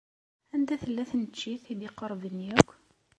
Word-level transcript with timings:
Anda 0.53 0.75
tella 0.81 1.03
tneččit 1.09 1.63
ay 1.71 1.75
d-iqerben 1.79 2.37
akk? 2.57 2.69